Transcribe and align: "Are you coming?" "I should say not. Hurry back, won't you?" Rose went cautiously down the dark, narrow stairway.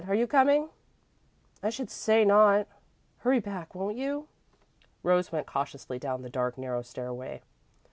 "Are 0.07 0.15
you 0.15 0.25
coming?" 0.25 0.71
"I 1.61 1.69
should 1.69 1.91
say 1.91 2.25
not. 2.25 2.67
Hurry 3.19 3.39
back, 3.39 3.75
won't 3.75 3.97
you?" 3.97 4.27
Rose 5.03 5.31
went 5.31 5.45
cautiously 5.45 5.99
down 5.99 6.23
the 6.23 6.27
dark, 6.31 6.57
narrow 6.57 6.81
stairway. 6.81 7.43